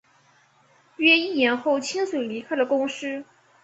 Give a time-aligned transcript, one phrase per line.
[0.97, 3.23] 约一年后清水离开了公司。